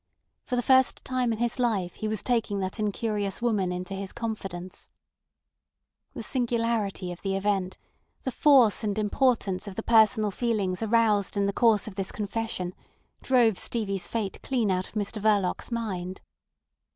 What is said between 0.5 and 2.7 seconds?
the first time in his life he was taking